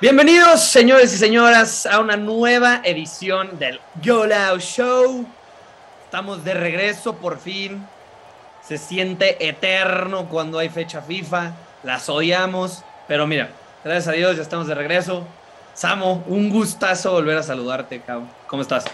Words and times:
Bienvenidos, 0.00 0.62
señores 0.62 1.12
y 1.12 1.18
señoras, 1.18 1.84
a 1.84 2.00
una 2.00 2.16
nueva 2.16 2.80
edición 2.84 3.58
del 3.58 3.78
Golao 4.02 4.58
Show. 4.58 5.26
Estamos 6.06 6.42
de 6.42 6.54
regreso 6.54 7.16
por 7.16 7.38
fin. 7.38 7.86
Se 8.62 8.78
siente 8.78 9.46
eterno 9.46 10.26
cuando 10.30 10.58
hay 10.58 10.70
fecha 10.70 11.02
FIFA. 11.02 11.52
Las 11.82 12.08
odiamos. 12.08 12.82
Pero 13.08 13.26
mira, 13.26 13.50
gracias 13.84 14.08
a 14.08 14.12
Dios 14.12 14.36
ya 14.36 14.42
estamos 14.42 14.66
de 14.68 14.74
regreso. 14.74 15.26
Samo, 15.74 16.24
un 16.28 16.48
gustazo 16.48 17.12
volver 17.12 17.36
a 17.36 17.42
saludarte, 17.42 18.00
cabrón. 18.00 18.30
¿Cómo 18.46 18.62
estás? 18.62 18.86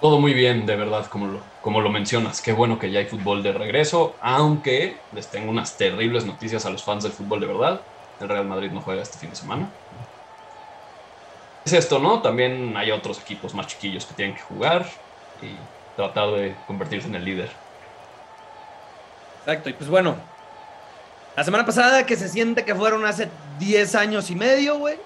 Todo 0.00 0.20
muy 0.20 0.34
bien, 0.34 0.66
de 0.66 0.76
verdad, 0.76 1.06
como 1.06 1.26
lo, 1.26 1.40
como 1.62 1.80
lo 1.80 1.90
mencionas. 1.90 2.40
Qué 2.40 2.52
bueno 2.52 2.78
que 2.78 2.92
ya 2.92 3.00
hay 3.00 3.06
fútbol 3.06 3.42
de 3.42 3.50
regreso, 3.50 4.14
aunque 4.20 4.98
les 5.12 5.26
tengo 5.26 5.50
unas 5.50 5.76
terribles 5.76 6.24
noticias 6.24 6.64
a 6.64 6.70
los 6.70 6.84
fans 6.84 7.02
del 7.02 7.12
fútbol 7.12 7.40
de 7.40 7.46
verdad. 7.48 7.80
El 8.20 8.28
Real 8.28 8.46
Madrid 8.46 8.70
no 8.70 8.80
juega 8.80 9.02
este 9.02 9.18
fin 9.18 9.30
de 9.30 9.36
semana. 9.36 9.68
Es 11.64 11.72
esto, 11.72 11.98
¿no? 11.98 12.20
También 12.20 12.76
hay 12.76 12.90
otros 12.90 13.20
equipos 13.20 13.54
más 13.54 13.66
chiquillos 13.66 14.04
que 14.04 14.14
tienen 14.14 14.34
que 14.34 14.42
jugar 14.42 14.86
y 15.40 15.56
tratar 15.96 16.30
de 16.32 16.54
convertirse 16.66 17.08
en 17.08 17.14
el 17.14 17.24
líder. 17.24 17.50
Exacto, 19.40 19.70
y 19.70 19.72
pues 19.72 19.88
bueno, 19.88 20.16
la 21.36 21.42
semana 21.42 21.66
pasada 21.66 22.06
que 22.06 22.16
se 22.16 22.28
siente 22.28 22.64
que 22.64 22.74
fueron 22.74 23.04
hace 23.04 23.28
10 23.58 23.94
años 23.94 24.30
y 24.30 24.36
medio, 24.36 24.78
güey. 24.78 24.98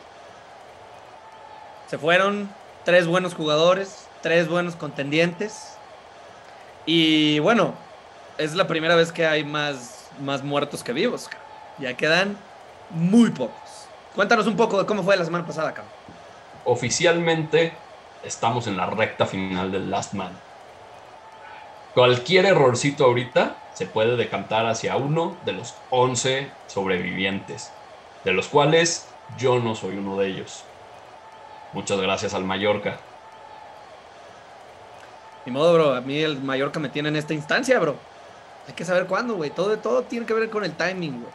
Se 1.89 1.97
fueron 1.97 2.51
tres 2.85 3.07
buenos 3.07 3.35
jugadores, 3.35 4.07
tres 4.21 4.49
buenos 4.49 4.77
contendientes. 4.77 5.77
Y 6.85 7.39
bueno, 7.39 7.75
es 8.37 8.55
la 8.55 8.67
primera 8.67 8.95
vez 8.95 9.11
que 9.11 9.27
hay 9.27 9.45
más, 9.45 10.11
más 10.21 10.43
muertos 10.43 10.85
que 10.85 10.93
vivos. 10.93 11.31
Ya 11.79 11.95
quedan 11.97 12.37
muy 12.91 13.31
pocos. 13.31 13.87
Cuéntanos 14.15 14.47
un 14.47 14.57
poco 14.57 14.79
de 14.79 14.87
cómo 14.87 15.03
fue 15.03 15.17
la 15.17 15.25
semana 15.25 15.47
pasada, 15.47 15.73
cabrón. 15.73 15.93
Oficialmente 16.65 17.73
estamos 18.23 18.67
en 18.67 18.77
la 18.77 18.87
recta 18.87 19.27
final 19.27 19.71
del 19.71 19.91
Last 19.91 20.15
Man. 20.15 20.33
Cualquier 21.95 22.47
errorcito 22.47 23.05
ahorita 23.05 23.57
se 23.75 23.87
puede 23.87 24.17
decantar 24.17 24.67
hacia 24.67 24.97
uno 24.97 25.37
de 25.45 25.53
los 25.53 25.75
11 25.91 26.51
sobrevivientes, 26.67 27.73
de 28.25 28.33
los 28.33 28.49
cuales 28.49 29.09
yo 29.39 29.59
no 29.59 29.75
soy 29.75 29.97
uno 29.97 30.17
de 30.17 30.29
ellos. 30.29 30.65
Muchas 31.73 32.01
gracias 32.01 32.35
al 32.35 32.45
Mallorca. 32.45 32.99
Ni 35.47 35.53
modo, 35.53 35.73
bro. 35.75 35.95
A 35.95 36.01
mí 36.01 36.19
el 36.19 36.43
Mallorca 36.43 36.81
me 36.81 36.89
tiene 36.89 37.09
en 37.09 37.17
esta 37.17 37.35
instancia, 37.35 37.79
bro. 37.79 37.97
Hay 38.67 38.75
que 38.75 38.85
saber 38.85 39.07
cuándo, 39.07 39.35
güey. 39.35 39.51
Todo, 39.51 39.79
todo 39.79 40.03
tiene 40.03 40.27
que 40.27 40.35
ver 40.35 40.51
con 40.51 40.65
el 40.65 40.73
timing, 40.73 41.21
güey. 41.21 41.33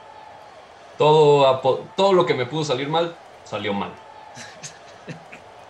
Todo, 0.98 1.86
todo 1.96 2.14
lo 2.14 2.26
que 2.26 2.34
me 2.34 2.46
pudo 2.46 2.64
salir 2.64 2.88
mal, 2.88 3.16
salió 3.44 3.74
mal. 3.74 3.92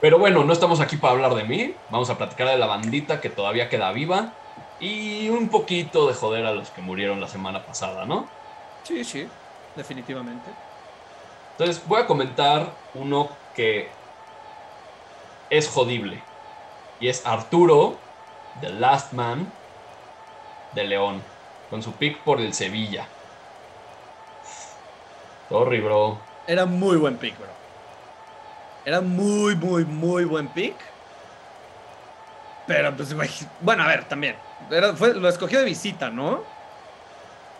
Pero 0.01 0.19
bueno, 0.19 0.43
no 0.43 0.51
estamos 0.51 0.81
aquí 0.81 0.97
para 0.97 1.13
hablar 1.13 1.33
de 1.35 1.45
mí. 1.45 1.75
Vamos 1.89 2.09
a 2.09 2.17
platicar 2.17 2.47
de 2.47 2.57
la 2.57 2.65
bandita 2.65 3.21
que 3.21 3.29
todavía 3.29 3.69
queda 3.69 3.91
viva. 3.93 4.33
Y 4.79 5.29
un 5.29 5.47
poquito 5.47 6.07
de 6.07 6.13
joder 6.13 6.45
a 6.45 6.51
los 6.51 6.69
que 6.71 6.81
murieron 6.81 7.21
la 7.21 7.29
semana 7.29 7.65
pasada, 7.65 8.05
¿no? 8.05 8.27
Sí, 8.83 9.05
sí, 9.05 9.27
definitivamente. 9.77 10.49
Entonces 11.51 11.81
voy 11.87 12.01
a 12.01 12.05
comentar 12.05 12.73
uno 12.95 13.29
que 13.55 13.89
es 15.49 15.69
jodible. 15.69 16.21
Y 16.99 17.07
es 17.07 17.25
Arturo, 17.25 17.95
The 18.59 18.69
Last 18.71 19.13
Man, 19.13 19.51
de 20.73 20.83
León. 20.83 21.23
Con 21.69 21.81
su 21.81 21.93
pick 21.93 22.19
por 22.19 22.41
el 22.41 22.53
Sevilla. 22.53 23.07
Sorry, 25.49 25.79
bro. 25.81 26.19
Era 26.47 26.65
muy 26.65 26.97
buen 26.97 27.17
pick, 27.17 27.37
bro. 27.37 27.47
Era 28.85 29.01
muy, 29.01 29.55
muy, 29.55 29.85
muy 29.85 30.25
buen 30.25 30.47
pick. 30.49 30.75
Pero, 32.67 32.95
pues, 32.95 33.15
bueno, 33.61 33.83
a 33.83 33.87
ver, 33.87 34.05
también. 34.05 34.35
Era, 34.71 34.93
fue, 34.93 35.13
lo 35.13 35.27
escogió 35.29 35.59
de 35.59 35.65
visita, 35.65 36.09
¿no? 36.09 36.43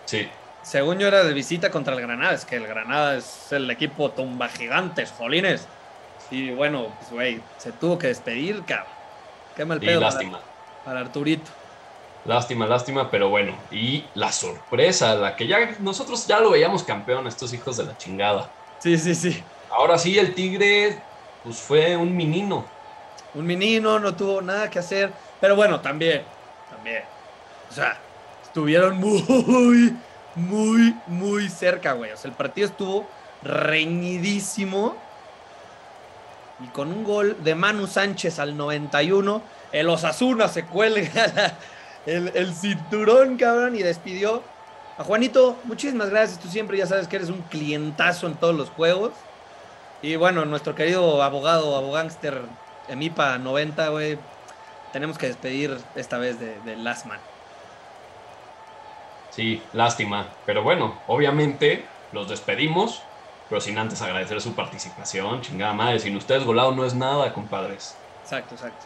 Sí. 0.06 0.30
Según 0.62 0.98
yo 1.00 1.08
era 1.08 1.24
de 1.24 1.34
visita 1.34 1.70
contra 1.70 1.94
el 1.94 2.02
Granada. 2.02 2.34
Es 2.34 2.46
que 2.46 2.56
el 2.56 2.68
Granada 2.68 3.16
es 3.16 3.52
el 3.52 3.70
equipo 3.70 4.12
tumba 4.12 4.48
gigantes, 4.50 5.14
jolines. 5.18 5.68
Y 6.32 6.52
bueno, 6.52 6.88
pues, 7.00 7.12
güey, 7.12 7.42
se 7.58 7.72
tuvo 7.74 7.98
que 8.00 8.08
despedir, 8.08 8.64
cabrón. 8.64 8.88
Qué 9.56 9.66
mal 9.66 9.84
Y 9.84 9.86
pedo. 9.88 10.00
lástima. 10.02 10.40
Para, 10.40 10.84
para 10.86 11.00
Arturito. 11.02 11.52
Lástima, 12.26 12.66
lástima, 12.66 13.12
pero 13.12 13.30
bueno. 13.30 13.58
Y 13.72 14.06
la 14.16 14.32
sorpresa, 14.32 15.16
la 15.16 15.36
que 15.36 15.46
ya 15.48 15.76
nosotros 15.80 16.26
ya 16.26 16.40
lo 16.40 16.52
veíamos 16.52 16.84
campeón, 16.84 17.28
estos 17.28 17.52
hijos 17.54 17.78
de 17.78 17.84
la 17.86 17.98
chingada. 17.98 18.50
Sí, 18.80 18.98
sí, 18.98 19.14
sí. 19.14 19.44
Ahora 19.70 19.98
sí, 19.98 20.18
el 20.18 20.34
Tigre, 20.34 21.02
pues 21.44 21.58
fue 21.58 21.98
un 21.98 22.16
menino. 22.16 22.66
Un 23.34 23.46
menino, 23.46 24.00
no 24.00 24.16
tuvo 24.16 24.42
nada 24.42 24.70
que 24.70 24.80
hacer. 24.80 25.12
Pero 25.42 25.56
bueno, 25.56 25.82
también, 25.82 26.24
también. 26.70 27.04
O 27.70 27.74
sea, 27.74 27.98
estuvieron 28.44 28.98
muy, 28.98 29.94
muy, 30.36 30.96
muy 31.08 31.50
cerca, 31.50 31.94
güey. 31.94 32.12
O 32.12 32.18
sea, 32.18 32.30
el 32.30 32.38
partido 32.38 32.68
estuvo 32.68 33.06
reñidísimo. 33.42 34.96
Y 36.64 36.68
con 36.68 36.90
un 36.90 37.04
gol 37.04 37.36
de 37.44 37.56
Manu 37.56 37.88
Sánchez 37.88 38.40
al 38.40 38.56
91, 38.56 39.42
el 39.72 39.90
Osasuna 39.90 40.48
se 40.48 40.64
cuelga 40.66 41.28
la- 41.36 41.58
el, 42.06 42.32
el 42.36 42.54
cinturón, 42.54 43.38
cabrón, 43.38 43.76
y 43.76 43.84
despidió 43.84 44.44
a 44.98 45.04
Juanito. 45.04 45.58
Muchísimas 45.64 46.10
gracias. 46.10 46.40
Tú 46.40 46.48
siempre 46.48 46.78
ya 46.78 46.86
sabes 46.86 47.08
que 47.08 47.16
eres 47.16 47.30
un 47.30 47.42
clientazo 47.44 48.28
en 48.28 48.36
todos 48.36 48.56
los 48.56 48.70
juegos. 48.70 49.14
Y 50.02 50.16
bueno, 50.18 50.46
nuestro 50.46 50.76
querido 50.76 51.24
abogado, 51.24 51.76
abogánster 51.78 52.42
Emipa 52.88 53.38
90, 53.38 53.88
güey. 53.90 54.20
Tenemos 54.92 55.18
que 55.18 55.28
despedir 55.28 55.78
esta 55.96 56.18
vez 56.18 56.40
de, 56.40 56.60
de 56.62 56.76
Last 56.76 57.06
Man. 57.06 57.20
Sí, 59.32 59.62
lástima. 59.74 60.28
Pero 60.46 60.62
bueno, 60.62 61.00
obviamente 61.08 61.86
los 62.12 62.30
despedimos, 62.30 63.02
pero 63.50 63.62
sin 63.62 63.78
antes 63.78 64.02
agradecer 64.02 64.40
su 64.42 64.54
participación. 64.54 65.42
Chingada 65.42 65.74
madre, 65.74 66.00
sin 66.00 66.16
ustedes 66.16 66.44
volado 66.44 66.74
no 66.74 66.86
es 66.86 66.94
nada, 66.94 67.34
compadres. 67.34 67.96
Exacto, 68.22 68.56
exacto. 68.56 68.86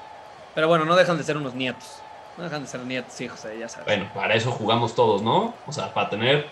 Pero 0.56 0.68
bueno, 0.68 0.86
no 0.86 0.96
dejan 0.96 1.18
de 1.18 1.24
ser 1.24 1.36
unos 1.36 1.54
nietos. 1.54 2.02
No 2.38 2.44
dejan 2.44 2.62
de 2.62 2.68
ser 2.68 2.82
nietos, 2.82 3.20
hijos, 3.22 3.44
eh, 3.46 3.58
ya 3.60 3.68
sabes. 3.68 3.86
Bueno, 3.86 4.10
para 4.14 4.36
eso 4.36 4.52
jugamos 4.52 4.94
todos, 4.96 5.22
¿no? 5.24 5.54
O 5.66 5.72
sea, 5.72 5.94
para 5.94 6.10
tener, 6.10 6.48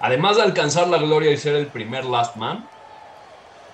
además 0.00 0.36
de 0.36 0.42
alcanzar 0.42 0.88
la 0.88 0.96
gloria 0.98 1.30
y 1.30 1.36
ser 1.36 1.54
el 1.54 1.66
primer 1.66 2.04
last 2.06 2.36
man, 2.36 2.66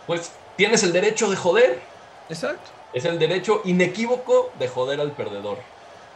pues 0.07 0.33
tienes 0.57 0.83
el 0.83 0.93
derecho 0.93 1.31
de 1.31 1.37
joder. 1.37 1.81
Exacto. 2.29 2.71
Es 2.93 3.05
el 3.05 3.19
derecho 3.19 3.61
inequívoco 3.65 4.51
de 4.59 4.69
joder 4.69 5.01
al 5.01 5.13
perdedor. 5.13 5.59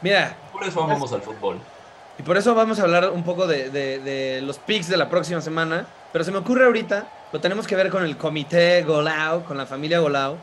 Mira, 0.00 0.37
Por 0.53 0.65
eso 0.65 0.82
amamos 0.82 1.12
al 1.12 1.22
fútbol. 1.22 1.59
y 2.19 2.22
por 2.22 2.37
eso 2.37 2.55
vamos 2.55 2.78
a 2.81 2.82
hablar 2.82 3.10
un 3.10 3.22
poco 3.25 3.47
de, 3.47 3.70
de- 3.70 3.99
de 3.99 4.41
los 4.43 4.59
picks 4.59 4.88
de 4.88 4.97
la 4.97 5.09
próxima 5.09 5.41
semana. 5.41 5.87
Pero 6.12 6.25
se 6.25 6.31
me 6.32 6.38
ocurre 6.38 6.65
ahorita, 6.65 7.06
lo 7.32 7.41
tenemos 7.41 7.66
que 7.66 7.76
ver 7.76 7.91
con 7.91 8.03
el 8.05 8.16
comité 8.16 8.82
Golao, 8.82 9.44
con 9.44 9.56
la 9.59 9.66
familia 9.66 9.99
Golao, 10.00 10.37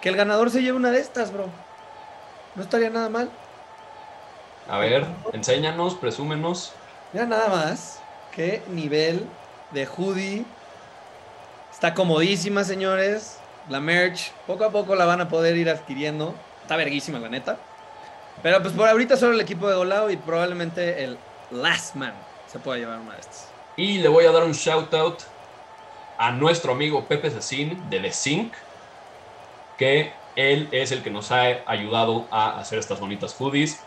que 0.00 0.08
el 0.08 0.16
ganador 0.16 0.50
se 0.50 0.60
lleve 0.62 0.76
una 0.76 0.90
de 0.90 1.00
estas, 1.00 1.32
bro. 1.32 1.46
No 2.54 2.62
estaría 2.62 2.88
nada 2.90 3.08
mal. 3.08 3.28
A 4.68 4.78
ver, 4.78 5.06
enséñanos, 5.32 5.94
presúmenos. 5.94 6.72
Mira 7.12 7.26
nada 7.26 7.48
más 7.48 8.00
qué 8.34 8.62
nivel 8.68 9.26
de 9.72 9.86
hoodie. 9.86 10.44
Está 11.70 11.92
comodísima, 11.92 12.64
señores. 12.64 13.38
La 13.68 13.80
merch, 13.80 14.32
poco 14.46 14.64
a 14.64 14.70
poco 14.70 14.94
la 14.94 15.04
van 15.04 15.20
a 15.20 15.28
poder 15.28 15.56
ir 15.56 15.68
adquiriendo. 15.68 16.34
Está 16.62 16.76
verguísima, 16.76 17.18
la 17.18 17.28
neta. 17.28 17.58
Pero 18.42 18.62
pues 18.62 18.74
por 18.74 18.88
ahorita 18.88 19.16
solo 19.16 19.34
el 19.34 19.40
equipo 19.40 19.68
de 19.68 19.76
Golao 19.76 20.10
y 20.10 20.16
probablemente 20.16 21.04
el 21.04 21.18
Last 21.50 21.94
Man 21.94 22.14
se 22.46 22.58
pueda 22.58 22.78
llevar 22.78 23.00
una 23.00 23.14
de 23.14 23.20
estas. 23.20 23.48
Y 23.76 23.98
le 23.98 24.08
voy 24.08 24.24
a 24.24 24.32
dar 24.32 24.44
un 24.44 24.52
shout 24.52 24.92
out 24.94 25.20
a 26.16 26.30
nuestro 26.30 26.72
amigo 26.72 27.04
Pepe 27.04 27.30
Cecín 27.30 27.90
de 27.90 28.00
The 28.00 28.12
Zinc, 28.12 28.54
que 29.76 30.12
él 30.36 30.68
es 30.72 30.90
el 30.90 31.02
que 31.02 31.10
nos 31.10 31.32
ha 31.32 31.42
ayudado 31.66 32.26
a 32.30 32.58
hacer 32.58 32.78
estas 32.78 32.98
bonitas 33.00 33.34
hoodies. 33.34 33.80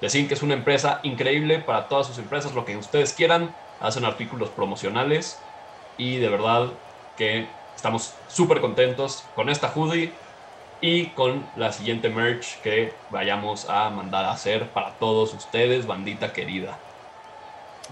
The 0.00 0.08
Zinc 0.08 0.32
es 0.32 0.42
una 0.42 0.54
empresa 0.54 1.00
increíble 1.02 1.58
para 1.58 1.88
todas 1.88 2.06
sus 2.06 2.18
empresas, 2.18 2.54
lo 2.54 2.64
que 2.64 2.76
ustedes 2.76 3.12
quieran. 3.12 3.54
Hacen 3.80 4.04
artículos 4.04 4.50
promocionales 4.50 5.38
y 5.96 6.16
de 6.16 6.28
verdad 6.28 6.68
que 7.16 7.46
estamos 7.76 8.14
súper 8.28 8.60
contentos 8.60 9.24
con 9.34 9.48
esta 9.48 9.68
hoodie 9.74 10.12
y 10.80 11.06
con 11.08 11.46
la 11.56 11.72
siguiente 11.72 12.08
merch 12.08 12.60
que 12.62 12.94
vayamos 13.10 13.68
a 13.68 13.90
mandar 13.90 14.24
a 14.24 14.32
hacer 14.32 14.68
para 14.70 14.92
todos 14.92 15.34
ustedes, 15.34 15.86
bandita 15.86 16.32
querida. 16.32 16.78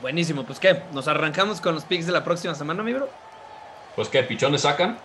Buenísimo, 0.01 0.45
pues 0.45 0.61
qué, 0.61 0.83
nos 0.93 1.09
arrancamos 1.09 1.61
con 1.61 1.75
los 1.75 1.85
picks 1.85 2.07
de 2.07 2.13
la 2.13 2.25
próxima 2.25 2.55
semana, 2.55 2.83
mi 2.83 2.95
bro. 2.95 3.09
Pues 3.97 4.09
que 4.09 4.23
pichones 4.23 4.63
sacan. 4.63 4.99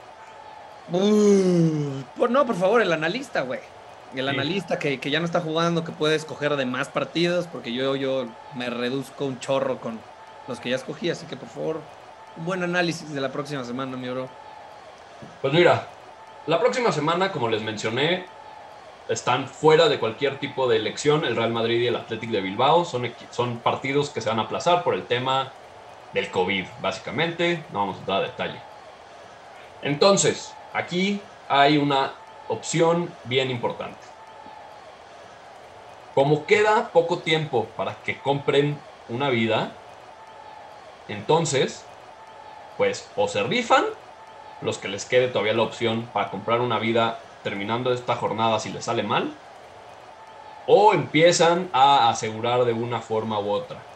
Uh, 0.91 2.01
por, 2.15 2.29
no, 2.29 2.45
por 2.45 2.55
favor, 2.55 2.81
el 2.81 2.93
analista, 2.93 3.41
güey. 3.41 3.59
El 4.15 4.25
Sí. 4.25 4.29
analista 4.29 4.79
que, 4.79 4.99
que 4.99 5.09
ya 5.09 5.19
no 5.19 5.25
está 5.25 5.41
jugando, 5.41 5.83
que 5.83 5.91
puede 5.91 6.15
escoger 6.15 6.55
de 6.55 6.65
más 6.65 6.89
partidos, 6.89 7.47
porque 7.47 7.73
yo, 7.73 7.95
yo 7.95 8.25
me 8.55 8.69
reduzco 8.69 9.25
un 9.25 9.39
chorro 9.39 9.79
con 9.79 9.99
los 10.47 10.59
que 10.59 10.69
ya 10.69 10.75
escogí, 10.75 11.09
así 11.09 11.25
que 11.25 11.35
por 11.37 11.49
favor, 11.49 11.81
un 12.37 12.45
buen 12.45 12.63
análisis 12.63 13.13
de 13.13 13.21
la 13.21 13.31
próxima 13.31 13.63
semana, 13.63 13.97
mi 13.97 14.09
bro. 14.09 14.27
Pues 15.41 15.53
mira, 15.53 15.87
la 16.47 16.59
próxima 16.59 16.91
semana, 16.91 17.31
como 17.31 17.49
les 17.49 17.61
mencioné, 17.61 18.25
están 19.09 19.47
fuera 19.47 19.89
de 19.89 19.99
cualquier 19.99 20.39
tipo 20.39 20.67
de 20.67 20.77
elección 20.77 21.25
el 21.25 21.35
Real 21.35 21.51
Madrid 21.51 21.81
y 21.81 21.87
el 21.87 21.95
Athletic 21.95 22.29
de 22.29 22.41
Bilbao. 22.41 22.85
Son, 22.85 23.09
son 23.31 23.59
partidos 23.59 24.09
que 24.09 24.21
se 24.21 24.29
van 24.29 24.39
a 24.39 24.43
aplazar 24.43 24.83
por 24.83 24.93
el 24.93 25.05
tema 25.05 25.51
del 26.13 26.29
COVID, 26.29 26.65
básicamente. 26.81 27.63
No 27.71 27.79
vamos 27.79 27.95
a 27.97 27.99
entrar 27.99 28.17
a 28.19 28.27
detalle. 28.27 28.59
Entonces, 29.81 30.53
aquí 30.73 31.21
hay 31.49 31.77
una 31.77 32.13
opción 32.53 33.19
bien 33.23 33.51
importante. 33.51 34.07
Como 36.13 36.45
queda 36.45 36.91
poco 36.91 37.23
tiempo 37.23 37.75
para 37.75 38.01
que 38.03 38.21
compren 38.21 38.87
una 39.07 39.29
vida, 39.29 39.83
entonces, 41.07 41.93
pues 42.77 43.11
o 43.15 43.27
se 43.27 43.43
rifan 43.43 43.85
los 44.61 44.77
que 44.77 44.87
les 44.87 45.05
quede 45.05 45.27
todavía 45.27 45.53
la 45.53 45.63
opción 45.63 46.11
para 46.11 46.29
comprar 46.29 46.61
una 46.61 46.79
vida 46.79 47.19
terminando 47.41 47.91
esta 47.93 48.15
jornada 48.15 48.59
si 48.59 48.71
les 48.71 48.85
sale 48.85 49.03
mal, 49.03 49.43
o 50.65 50.93
empiezan 50.93 51.69
a 51.73 52.09
asegurar 52.09 52.65
de 52.65 52.73
una 52.73 53.01
forma 53.01 53.39
u 53.39 53.49
otra. 53.51 53.91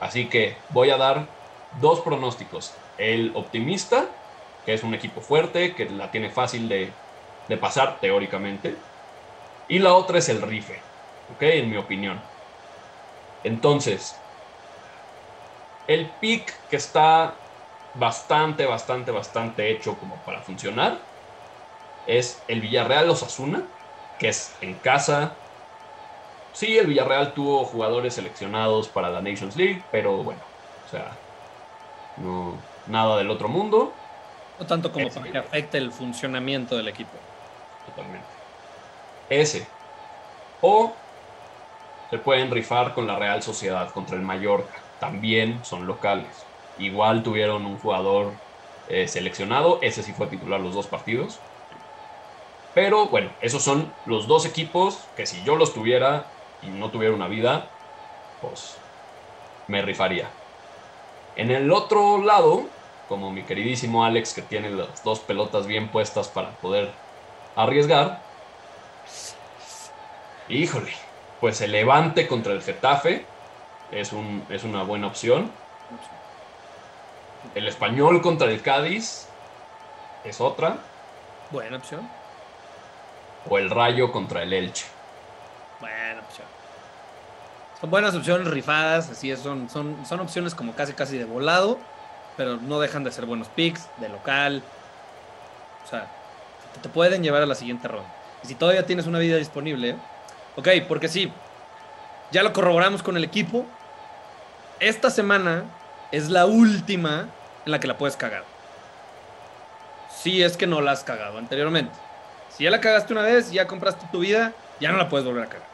Así 0.00 0.28
que 0.30 0.64
voy 0.68 0.90
a 0.90 0.96
dar 0.96 1.36
dos 1.70 2.00
pronósticos. 2.00 2.84
El 2.96 3.32
optimista, 3.36 4.18
que 4.64 4.74
es 4.74 4.82
un 4.82 4.94
equipo 4.94 5.20
fuerte, 5.20 5.74
que 5.74 5.86
la 5.90 6.10
tiene 6.10 6.30
fácil 6.30 6.68
de, 6.68 7.02
de 7.48 7.56
pasar 7.56 7.98
teóricamente. 8.00 8.76
Y 9.68 9.78
la 9.78 9.94
otra 9.94 10.18
es 10.18 10.28
el 10.28 10.42
rife, 10.42 10.80
¿ok? 11.34 11.42
En 11.42 11.70
mi 11.70 11.76
opinión. 11.76 12.20
Entonces, 13.44 14.16
el 15.86 16.06
pick 16.20 16.52
que 16.68 16.76
está 16.76 17.34
bastante, 17.94 18.66
bastante, 18.66 19.10
bastante 19.10 19.70
hecho 19.70 19.94
como 19.94 20.16
para 20.16 20.40
funcionar 20.40 20.98
es 22.06 22.42
el 22.48 22.60
Villarreal 22.60 23.08
Osasuna, 23.10 23.62
que 24.18 24.28
es 24.28 24.54
en 24.60 24.74
casa. 24.74 25.32
Sí, 26.52 26.78
el 26.78 26.86
Villarreal 26.86 27.34
tuvo 27.34 27.64
jugadores 27.64 28.14
seleccionados 28.14 28.88
para 28.88 29.10
la 29.10 29.20
Nations 29.20 29.56
League, 29.56 29.82
pero 29.90 30.22
bueno, 30.22 30.40
o 30.86 30.90
sea, 30.90 31.12
no, 32.16 32.54
nada 32.86 33.18
del 33.18 33.30
otro 33.30 33.48
mundo. 33.48 33.92
No 34.58 34.66
tanto 34.66 34.90
como 34.90 35.08
para 35.10 35.30
que 35.30 35.38
afecte 35.38 35.78
el 35.78 35.92
funcionamiento 35.92 36.76
del 36.76 36.88
equipo. 36.88 37.12
Totalmente. 37.86 38.36
Ese. 39.28 39.76
O 40.60 41.04
se 42.10 42.18
pueden 42.18 42.50
rifar 42.50 42.94
con 42.94 43.06
la 43.06 43.18
Real 43.18 43.42
Sociedad 43.42 43.90
contra 43.92 44.16
el 44.16 44.22
Mallorca. 44.22 44.86
También 44.98 45.64
son 45.64 45.86
locales. 45.86 46.52
Igual 46.76 47.22
tuvieron 47.22 47.66
un 47.66 47.78
jugador 47.78 48.42
eh, 48.86 49.08
seleccionado. 49.08 49.80
Ese 49.82 50.02
sí 50.02 50.14
fue 50.14 50.28
titular 50.28 50.60
los 50.60 50.74
dos 50.74 50.88
partidos. 50.88 51.46
Pero 52.72 53.08
bueno, 53.08 53.34
esos 53.40 53.62
son 53.62 53.98
los 54.04 54.26
dos 54.26 54.44
equipos 54.46 55.12
que 55.14 55.26
si 55.26 55.42
yo 55.44 55.56
los 55.56 55.72
tuviera 55.74 56.34
y 56.60 56.70
no 56.70 56.90
tuviera 56.90 57.14
una 57.14 57.28
vida, 57.28 57.74
pues 58.40 58.88
me 59.66 59.82
rifaría. 59.82 60.40
En 61.34 61.50
el 61.50 61.70
otro 61.72 62.22
lado, 62.22 62.76
como 63.06 63.32
mi 63.32 63.46
queridísimo 63.46 64.04
Alex, 64.04 64.34
que 64.34 64.42
tiene 64.42 64.70
las 64.70 65.02
dos 65.02 65.20
pelotas 65.24 65.66
bien 65.66 65.90
puestas 65.92 66.30
para 66.30 66.58
poder 66.58 67.02
arriesgar, 67.56 68.20
híjole, 70.48 70.92
pues 71.40 71.60
el 71.62 71.72
Levante 71.72 72.28
contra 72.28 72.52
el 72.52 72.62
Getafe 72.62 73.26
es, 73.90 74.12
un, 74.12 74.44
es 74.50 74.62
una 74.64 74.82
buena 74.82 75.08
opción. 75.08 75.50
El 77.54 77.66
Español 77.68 78.20
contra 78.22 78.48
el 78.48 78.60
Cádiz 78.60 79.28
es 80.24 80.40
otra. 80.40 80.78
Buena 81.50 81.76
opción. 81.76 82.08
O 83.48 83.58
el 83.58 83.70
Rayo 83.70 84.12
contra 84.12 84.42
el 84.42 84.52
Elche. 84.52 84.86
Buena 85.80 86.20
opción. 86.20 86.46
Son 87.80 87.90
buenas 87.90 88.14
opciones 88.14 88.48
rifadas, 88.48 89.10
así 89.10 89.30
es, 89.30 89.40
son, 89.40 89.70
son, 89.70 90.04
son 90.06 90.20
opciones 90.20 90.54
como 90.54 90.74
casi 90.74 90.94
casi 90.94 91.18
de 91.18 91.26
volado, 91.26 91.78
pero 92.36 92.56
no 92.56 92.80
dejan 92.80 93.04
de 93.04 93.12
ser 93.12 93.26
buenos 93.26 93.48
picks, 93.48 93.88
de 93.98 94.08
local. 94.08 94.62
O 95.84 95.88
sea, 95.88 96.08
te 96.78 96.88
pueden 96.88 97.22
llevar 97.22 97.42
a 97.42 97.46
la 97.46 97.54
siguiente 97.54 97.88
ronda. 97.88 98.12
Y 98.42 98.48
si 98.48 98.54
todavía 98.54 98.86
tienes 98.86 99.06
una 99.06 99.18
vida 99.18 99.36
disponible, 99.36 99.96
ok, 100.56 100.68
porque 100.88 101.08
sí, 101.08 101.32
ya 102.32 102.42
lo 102.42 102.52
corroboramos 102.52 103.02
con 103.02 103.16
el 103.16 103.24
equipo. 103.24 103.66
Esta 104.80 105.10
semana 105.10 105.64
es 106.12 106.28
la 106.28 106.46
última 106.46 107.28
en 107.64 107.72
la 107.72 107.80
que 107.80 107.86
la 107.86 107.98
puedes 107.98 108.16
cagar. 108.16 108.44
Si 110.10 110.42
es 110.42 110.56
que 110.56 110.66
no 110.66 110.80
la 110.80 110.92
has 110.92 111.04
cagado 111.04 111.38
anteriormente. 111.38 111.92
Si 112.50 112.64
ya 112.64 112.70
la 112.70 112.80
cagaste 112.80 113.12
una 113.12 113.22
vez, 113.22 113.52
ya 113.52 113.66
compraste 113.66 114.06
tu 114.10 114.20
vida, 114.20 114.52
ya 114.80 114.90
no 114.90 114.98
la 114.98 115.08
puedes 115.08 115.26
volver 115.26 115.44
a 115.44 115.48
cagar. 115.48 115.68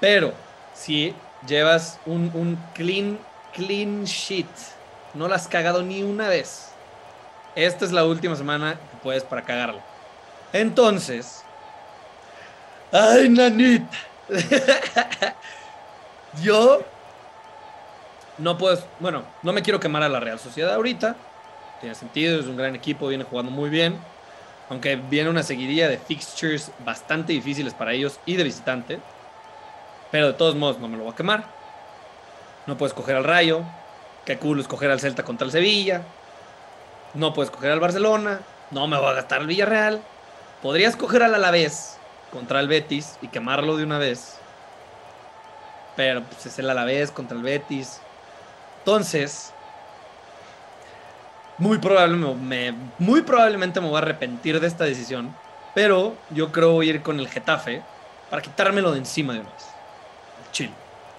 Pero 0.00 0.32
si 0.74 1.14
llevas 1.46 1.98
un, 2.06 2.58
clean, 2.74 3.18
clean 3.52 4.04
sheet, 4.04 4.46
no 5.14 5.28
la 5.28 5.36
has 5.36 5.48
cagado 5.48 5.82
ni 5.82 6.02
una 6.02 6.28
vez, 6.28 6.72
esta 7.54 7.84
es 7.84 7.92
la 7.92 8.04
última 8.04 8.36
semana 8.36 8.74
que 8.74 8.96
puedes 9.02 9.24
para 9.24 9.42
cagarla. 9.42 9.82
Entonces, 10.52 11.44
ay, 12.92 13.28
nanita. 13.28 13.96
Yo 16.42 16.80
no 18.38 18.56
puedo, 18.56 18.78
bueno, 19.00 19.24
no 19.42 19.52
me 19.52 19.62
quiero 19.62 19.80
quemar 19.80 20.02
a 20.02 20.08
la 20.08 20.20
Real 20.20 20.38
Sociedad 20.38 20.74
ahorita. 20.74 21.16
Tiene 21.80 21.94
sentido, 21.94 22.38
es 22.40 22.46
un 22.46 22.56
gran 22.56 22.74
equipo, 22.74 23.08
viene 23.08 23.24
jugando 23.24 23.50
muy 23.50 23.70
bien. 23.70 23.98
Aunque 24.68 24.96
viene 24.96 25.30
una 25.30 25.42
seguidilla 25.42 25.88
de 25.88 25.98
fixtures 25.98 26.70
bastante 26.84 27.32
difíciles 27.32 27.74
para 27.74 27.92
ellos 27.92 28.20
y 28.26 28.36
de 28.36 28.44
visitante. 28.44 29.00
Pero 30.10 30.28
de 30.28 30.32
todos 30.34 30.54
modos 30.54 30.78
no 30.78 30.88
me 30.88 30.96
lo 30.96 31.04
voy 31.04 31.12
a 31.12 31.16
quemar. 31.16 31.44
No 32.66 32.76
puedes 32.76 32.94
coger 32.94 33.16
al 33.16 33.24
Rayo. 33.24 33.62
Qué 34.24 34.38
cool 34.38 34.60
escoger 34.60 34.90
al 34.90 35.00
Celta 35.00 35.24
contra 35.24 35.44
el 35.44 35.52
Sevilla. 35.52 36.02
No 37.14 37.32
puedes 37.32 37.50
coger 37.50 37.72
al 37.72 37.80
Barcelona. 37.80 38.40
No 38.70 38.86
me 38.86 38.96
voy 38.96 39.10
a 39.10 39.14
gastar 39.14 39.40
el 39.40 39.48
Villarreal. 39.48 40.02
Podrías 40.62 40.96
coger 40.96 41.22
al 41.22 41.34
Alavés 41.34 41.96
contra 42.30 42.60
el 42.60 42.68
Betis 42.68 43.18
y 43.22 43.28
quemarlo 43.28 43.76
de 43.76 43.84
una 43.84 43.98
vez. 43.98 44.38
Pero 45.96 46.22
pues, 46.22 46.46
es 46.46 46.58
el 46.58 46.68
Alavés 46.68 47.10
contra 47.10 47.36
el 47.36 47.42
Betis. 47.42 48.00
Entonces, 48.78 49.52
muy, 51.58 51.78
probable, 51.78 52.74
muy 52.98 53.22
probablemente 53.22 53.80
me 53.80 53.88
voy 53.88 53.96
a 53.96 53.98
arrepentir 53.98 54.60
de 54.60 54.66
esta 54.66 54.84
decisión. 54.84 55.34
Pero 55.74 56.16
yo 56.30 56.52
creo 56.52 56.80
a 56.80 56.84
ir 56.84 57.02
con 57.02 57.20
el 57.20 57.28
Getafe 57.28 57.82
para 58.28 58.42
quitármelo 58.42 58.92
de 58.92 58.98
encima 58.98 59.32
de 59.32 59.40
una 59.40 59.50
vez. 59.50 59.66
Chill. 60.52 60.70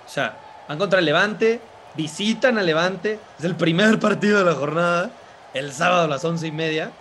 O 0.06 0.10
sea, 0.10 0.38
van 0.68 0.78
contra 0.78 1.00
el 1.00 1.06
Levante, 1.06 1.62
visitan 1.96 2.58
al 2.58 2.66
Levante. 2.66 3.20
Es 3.38 3.46
el 3.46 3.56
primer 3.56 4.00
partido 4.00 4.40
de 4.40 4.46
la 4.46 4.54
jornada. 4.54 5.12
El 5.54 5.72
sábado 5.74 6.04
a 6.04 6.08
las 6.08 6.24
once 6.26 6.48
y 6.48 6.52
media. 6.52 6.92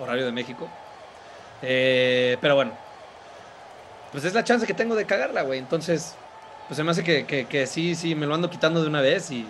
Horario 0.00 0.26
de 0.26 0.32
México. 0.32 0.68
Eh, 1.62 2.36
pero 2.40 2.54
bueno. 2.54 2.72
Pues 4.12 4.24
es 4.24 4.34
la 4.34 4.44
chance 4.44 4.66
que 4.66 4.74
tengo 4.74 4.94
de 4.94 5.04
cagarla, 5.04 5.42
güey. 5.42 5.58
Entonces, 5.58 6.14
pues 6.66 6.76
se 6.76 6.84
me 6.84 6.90
hace 6.90 7.04
que, 7.04 7.46
que 7.46 7.66
sí, 7.66 7.94
sí, 7.94 8.14
me 8.14 8.26
lo 8.26 8.34
ando 8.34 8.48
quitando 8.48 8.80
de 8.82 8.88
una 8.88 9.00
vez 9.00 9.30
y 9.30 9.46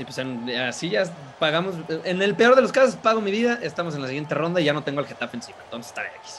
y 0.00 0.04
pues 0.04 0.18
así 0.18 0.88
ya 0.88 1.04
pagamos. 1.38 1.74
En 2.04 2.22
el 2.22 2.34
peor 2.34 2.56
de 2.56 2.62
los 2.62 2.72
casos, 2.72 2.96
pago 2.96 3.20
mi 3.20 3.30
vida. 3.30 3.58
Estamos 3.60 3.94
en 3.94 4.00
la 4.00 4.08
siguiente 4.08 4.34
ronda 4.34 4.60
y 4.60 4.64
ya 4.64 4.72
no 4.72 4.82
tengo 4.82 5.00
el 5.00 5.06
Getafe 5.06 5.36
encima. 5.36 5.58
Entonces 5.64 5.90
estaré 5.90 6.08
aquí. 6.08 6.30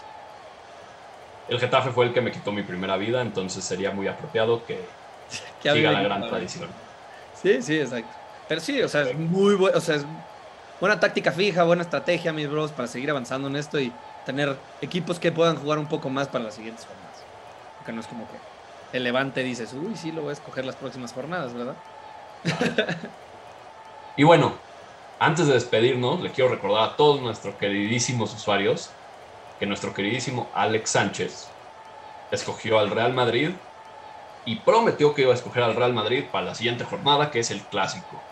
El 1.48 1.60
Getafe 1.60 1.92
fue 1.92 2.06
el 2.06 2.14
que 2.14 2.22
me 2.22 2.32
quitó 2.32 2.52
mi 2.52 2.64
primera 2.64 2.98
vida, 2.98 3.22
entonces 3.22 3.64
sería 3.64 3.92
muy 3.92 4.08
apropiado 4.08 4.66
que, 4.66 4.80
siga 5.62 5.92
la 5.92 6.02
gran 6.02 6.28
tradición. 6.28 6.70
Sí, 7.40 7.62
sí, 7.62 7.80
exacto. 7.80 8.10
Pero 8.48 8.62
sí, 8.62 8.82
o 8.82 8.88
sea, 8.88 9.04
es 9.04 9.16
muy 9.16 9.54
o 9.56 9.82
sea, 9.82 9.96
es 9.96 10.06
buena 10.82 11.02
táctica 11.02 11.34
fija, 11.34 11.64
buena 11.66 11.84
estrategia, 11.84 12.34
mis 12.34 12.50
bros, 12.50 12.74
para 12.74 12.90
seguir 12.90 13.12
avanzando 13.12 13.50
en 13.50 13.58
esto 13.58 13.82
y 13.82 14.04
tener 14.24 14.68
equipos 14.82 15.20
que 15.22 15.32
puedan 15.34 15.58
jugar 15.58 15.80
un 15.80 15.90
poco 15.90 16.10
más 16.12 16.30
para 16.30 16.46
las 16.46 16.56
siguientes 16.56 16.86
jornadas. 16.88 17.30
Porque 17.78 17.94
no 17.94 18.02
es 18.02 18.08
como 18.10 18.28
que 18.28 18.46
el 18.92 19.04
Levante 19.06 19.44
dices, 19.44 19.74
uy, 19.74 19.98
sí, 19.98 20.12
lo 20.14 20.24
voy 20.24 20.32
a 20.32 20.34
escoger 20.34 20.66
las 20.66 20.78
próximas 20.78 21.14
jornadas, 21.14 21.54
¿verdad? 21.56 21.84
Y 24.16 24.24
bueno, 24.24 24.68
antes 25.20 25.48
de 25.48 25.54
despedirnos, 25.54 26.22
le 26.22 26.32
quiero 26.32 26.50
recordar 26.52 26.84
a 26.92 26.96
todos 26.98 27.22
nuestros 27.22 27.58
queridísimos 27.58 28.34
usuarios 28.34 29.02
que 29.58 29.68
nuestro 29.68 29.94
queridísimo 29.94 30.52
Alex 30.56 30.92
Sánchez 30.92 31.60
escogió 32.32 32.80
al 32.80 32.92
Real 32.92 33.14
Madrid 33.14 33.62
y 34.46 34.64
prometió 34.64 35.14
que 35.16 35.24
iba 35.24 35.32
a 35.34 35.36
escoger 35.36 35.64
al 35.64 35.76
Real 35.76 35.94
Madrid 35.94 36.32
para 36.32 36.48
la 36.48 36.56
siguiente 36.56 36.86
jornada, 36.86 37.32
que 37.32 37.40
es 37.40 37.52
el 37.52 37.70
clásico. 37.70 38.30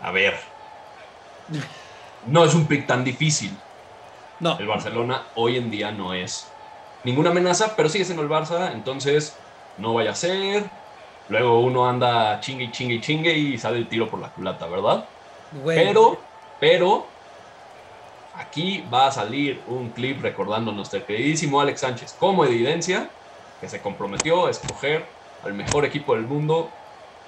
A 0.00 0.10
ver, 0.12 0.34
no 2.26 2.44
es 2.44 2.54
un 2.54 2.66
pick 2.66 2.86
tan 2.86 3.04
difícil. 3.04 3.56
No. 4.40 4.58
El 4.58 4.66
Barcelona 4.66 5.24
hoy 5.34 5.56
en 5.56 5.70
día 5.70 5.90
no 5.90 6.14
es 6.14 6.48
ninguna 7.04 7.30
amenaza, 7.30 7.74
pero 7.76 7.88
sigue 7.88 8.04
siendo 8.04 8.22
el 8.22 8.28
Barça, 8.28 8.72
entonces 8.72 9.36
no 9.78 9.94
vaya 9.94 10.12
a 10.12 10.14
ser. 10.14 10.64
Luego 11.28 11.60
uno 11.60 11.88
anda 11.88 12.40
chingue, 12.40 12.70
chingue, 12.70 13.00
chingue 13.00 13.32
y 13.32 13.58
sale 13.58 13.78
el 13.78 13.88
tiro 13.88 14.08
por 14.08 14.20
la 14.20 14.30
culata, 14.30 14.66
¿verdad? 14.66 15.04
Pero, 15.64 16.18
pero, 16.58 17.06
aquí 18.34 18.84
va 18.92 19.08
a 19.08 19.12
salir 19.12 19.60
un 19.66 19.90
clip 19.90 20.22
recordando 20.22 20.70
a 20.70 20.74
nuestro 20.74 21.04
queridísimo 21.04 21.60
Alex 21.60 21.80
Sánchez 21.80 22.16
como 22.18 22.44
evidencia 22.44 23.10
que 23.60 23.68
se 23.68 23.80
comprometió 23.80 24.46
a 24.46 24.50
escoger 24.50 25.04
al 25.44 25.54
mejor 25.54 25.84
equipo 25.84 26.14
del 26.14 26.24
mundo 26.24 26.70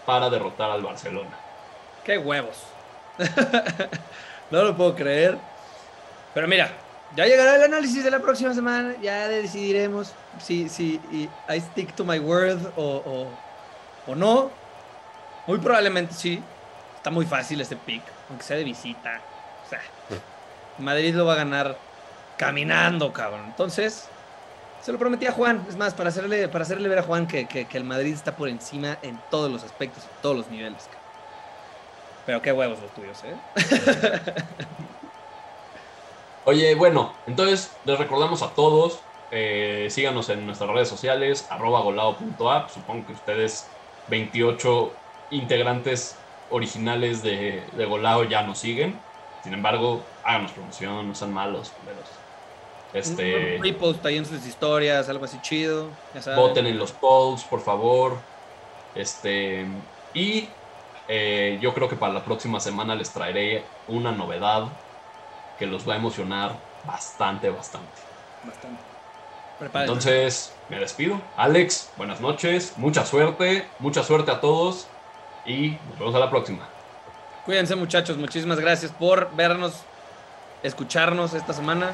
para 0.06 0.30
derrotar 0.30 0.70
al 0.70 0.82
Barcelona. 0.82 1.38
¡Qué 2.04 2.18
huevos! 2.18 2.56
no 4.50 4.62
lo 4.62 4.76
puedo 4.76 4.94
creer. 4.94 5.38
Pero 6.34 6.46
mira, 6.46 6.70
ya 7.16 7.26
llegará 7.26 7.56
el 7.56 7.62
análisis 7.62 8.04
de 8.04 8.10
la 8.10 8.20
próxima 8.20 8.54
semana. 8.54 8.94
Ya 9.02 9.28
decidiremos 9.28 10.12
si, 10.40 10.68
si 10.68 11.00
I 11.48 11.60
stick 11.60 11.94
to 11.94 12.04
my 12.04 12.18
word 12.18 12.58
o, 12.76 13.28
o, 14.06 14.14
no. 14.14 14.50
Muy 15.46 15.58
probablemente 15.58 16.14
sí. 16.14 16.42
Está 16.96 17.10
muy 17.10 17.24
fácil 17.24 17.60
este 17.60 17.76
pick, 17.76 18.02
aunque 18.28 18.44
sea 18.44 18.56
de 18.56 18.64
visita. 18.64 19.20
O 19.66 19.68
sea, 19.68 19.80
Madrid 20.78 21.14
lo 21.14 21.24
va 21.24 21.32
a 21.32 21.36
ganar 21.36 21.78
caminando, 22.36 23.12
cabrón. 23.12 23.44
Entonces, 23.46 24.08
se 24.82 24.92
lo 24.92 24.98
prometí 24.98 25.26
a 25.26 25.32
Juan. 25.32 25.64
Es 25.68 25.76
más, 25.76 25.94
para 25.94 26.10
hacerle, 26.10 26.48
para 26.48 26.62
hacerle 26.62 26.88
ver 26.88 26.98
a 26.98 27.02
Juan 27.02 27.26
que, 27.26 27.46
que, 27.46 27.66
el 27.72 27.84
Madrid 27.84 28.12
está 28.12 28.36
por 28.36 28.48
encima 28.48 28.98
en 29.02 29.18
todos 29.30 29.50
los 29.50 29.64
aspectos, 29.64 30.04
en 30.04 30.22
todos 30.22 30.36
los 30.36 30.48
niveles. 30.48 30.88
Pero 32.26 32.42
qué 32.42 32.52
huevos 32.52 32.78
los 32.80 32.94
tuyos, 32.94 33.22
¿eh? 33.24 33.34
Oye, 36.44 36.74
bueno, 36.74 37.12
entonces 37.26 37.72
les 37.84 37.98
recordamos 37.98 38.42
a 38.42 38.50
todos, 38.50 39.00
eh, 39.30 39.88
síganos 39.90 40.28
en 40.30 40.46
nuestras 40.46 40.70
redes 40.70 40.88
sociales, 40.88 41.46
arroba 41.50 41.80
golao.app. 41.80 42.70
Supongo 42.70 43.06
que 43.06 43.12
ustedes, 43.12 43.68
28 44.08 44.92
integrantes 45.30 46.16
originales 46.50 47.22
de, 47.22 47.62
de 47.72 47.86
Golao, 47.86 48.24
ya 48.24 48.42
nos 48.42 48.58
siguen. 48.58 48.98
Sin 49.44 49.54
embargo, 49.54 50.02
háganos 50.24 50.52
promoción, 50.52 51.08
no 51.08 51.14
sean 51.14 51.32
malos, 51.32 51.72
Este, 52.92 53.56
un 53.56 53.62
repost 53.62 54.04
ahí 54.04 54.16
en 54.16 54.26
sus 54.26 54.44
historias, 54.44 55.08
algo 55.08 55.24
así 55.24 55.38
chido. 55.40 55.88
Voten 56.36 56.66
en 56.66 56.78
los 56.78 56.92
polls, 56.92 57.44
por 57.44 57.60
favor. 57.60 58.16
Este, 58.94 59.66
y 60.12 60.48
eh, 61.12 61.58
yo 61.60 61.74
creo 61.74 61.88
que 61.88 61.96
para 61.96 62.12
la 62.12 62.24
próxima 62.24 62.60
semana 62.60 62.94
les 62.94 63.10
traeré 63.10 63.64
una 63.88 64.12
novedad 64.12 64.68
que 65.58 65.66
los 65.66 65.88
va 65.88 65.94
a 65.94 65.96
emocionar 65.96 66.54
bastante, 66.86 67.50
bastante. 67.50 68.00
Bastante. 68.44 68.80
Entonces, 69.80 70.54
me 70.68 70.78
despido. 70.78 71.20
Alex, 71.36 71.90
buenas 71.96 72.20
noches, 72.20 72.74
mucha 72.76 73.04
suerte, 73.04 73.66
mucha 73.80 74.04
suerte 74.04 74.30
a 74.30 74.40
todos 74.40 74.86
y 75.44 75.70
nos 75.88 75.98
vemos 75.98 76.14
a 76.14 76.20
la 76.20 76.30
próxima. 76.30 76.68
Cuídense 77.44 77.74
muchachos, 77.74 78.16
muchísimas 78.16 78.60
gracias 78.60 78.92
por 78.92 79.34
vernos, 79.34 79.82
escucharnos 80.62 81.34
esta 81.34 81.52
semana. 81.52 81.90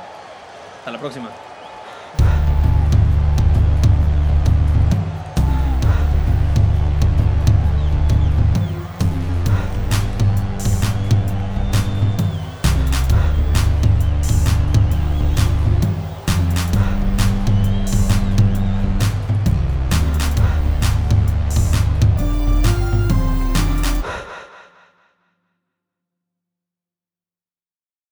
Hasta 0.81 0.91
la 0.91 0.99
próxima. 0.99 1.31